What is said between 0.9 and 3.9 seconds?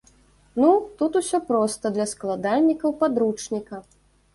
тут усё проста для складальнікаў падручніка.